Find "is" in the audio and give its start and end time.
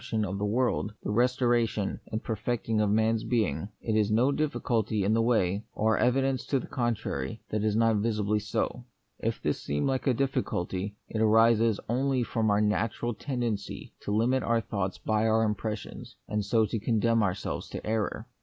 3.95-4.09, 7.67-7.75